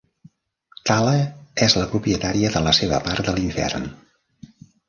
Tala 0.89 1.11
és 1.67 1.77
la 1.81 1.85
propietària 1.93 2.51
de 2.57 2.65
la 2.69 2.75
seva 2.81 3.01
part 3.11 3.31
de 3.31 3.37
l'infern. 3.39 3.91